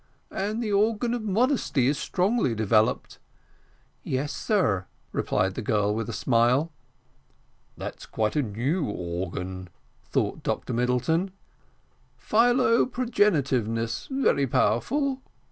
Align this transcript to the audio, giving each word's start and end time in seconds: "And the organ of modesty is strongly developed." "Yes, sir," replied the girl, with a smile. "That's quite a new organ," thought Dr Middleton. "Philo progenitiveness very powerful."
"And 0.31 0.63
the 0.63 0.73
organ 0.73 1.13
of 1.13 1.21
modesty 1.21 1.85
is 1.85 1.95
strongly 1.95 2.55
developed." 2.55 3.19
"Yes, 4.01 4.33
sir," 4.33 4.87
replied 5.11 5.53
the 5.53 5.61
girl, 5.61 5.93
with 5.93 6.09
a 6.09 6.11
smile. 6.11 6.71
"That's 7.77 8.07
quite 8.07 8.35
a 8.35 8.41
new 8.41 8.85
organ," 8.89 9.69
thought 10.03 10.41
Dr 10.41 10.73
Middleton. 10.73 11.29
"Philo 12.17 12.87
progenitiveness 12.87 14.07
very 14.09 14.47
powerful." 14.47 15.21